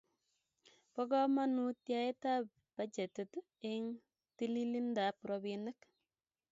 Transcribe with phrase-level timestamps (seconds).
[0.93, 3.31] Bo kamanut yaetab bajetit
[3.71, 3.85] eng
[4.37, 5.79] telilindab robinik